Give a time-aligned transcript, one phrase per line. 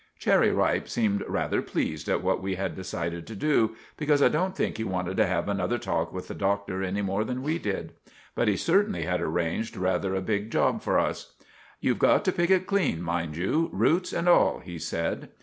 [0.17, 4.55] Cherry Ripe seemed rather pleased at what we had decided to do, because I don't
[4.55, 7.93] think he wanted to have another talk with the Doctor any more than we did.
[8.33, 11.35] But he certainly had arranged rather a big job for us.
[11.81, 15.29] "You've got to pick it clean, mind you—roots and all," he said.